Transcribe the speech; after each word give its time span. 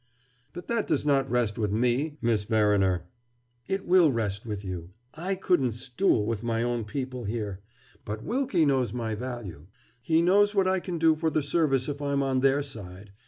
"But 0.51 0.65
that 0.67 0.87
does 0.87 1.05
not 1.05 1.29
rest 1.29 1.59
with 1.59 1.71
me, 1.71 2.17
Miss 2.23 2.45
Verriner!" 2.45 3.03
"It 3.67 3.85
will 3.85 4.11
rest 4.11 4.47
with 4.47 4.65
you. 4.65 4.89
I 5.13 5.35
couldn't 5.35 5.73
stool 5.73 6.25
with 6.25 6.41
my 6.41 6.63
own 6.63 6.85
people 6.85 7.25
here. 7.25 7.61
But 8.03 8.23
Wilkie 8.23 8.65
knows 8.65 8.93
my 8.93 9.13
value. 9.13 9.67
He 10.01 10.23
knows 10.23 10.55
what 10.55 10.67
I 10.67 10.79
can 10.79 10.97
do 10.97 11.15
for 11.15 11.29
the 11.29 11.43
service 11.43 11.87
if 11.87 12.01
I'm 12.01 12.23
on 12.23 12.39
their 12.39 12.63
side. 12.63 13.11